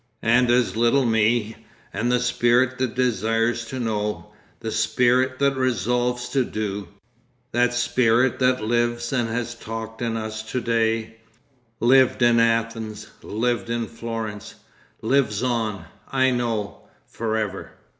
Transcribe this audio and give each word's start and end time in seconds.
And 0.23 0.49
as 0.49 0.75
little 0.75 1.05
me. 1.05 1.55
And 1.93 2.11
the 2.11 2.19
spirit 2.19 2.79
that 2.79 2.95
desires 2.95 3.65
to 3.65 3.79
know, 3.79 4.31
the 4.59 4.71
spirit 4.71 5.37
that 5.37 5.55
resolves 5.55 6.27
to 6.29 6.43
do, 6.43 6.87
that 7.51 7.75
spirit 7.75 8.39
that 8.39 8.63
lives 8.63 9.13
and 9.13 9.29
has 9.29 9.53
talked 9.53 10.01
in 10.01 10.17
us 10.17 10.41
to 10.53 10.59
day, 10.59 11.17
lived 11.79 12.23
in 12.23 12.39
Athens, 12.39 13.11
lived 13.21 13.69
in 13.69 13.85
Florence, 13.85 14.55
lives 15.03 15.43
on, 15.43 15.85
I 16.11 16.31
know, 16.31 16.81
for 17.05 17.37
ever.... 17.37 17.71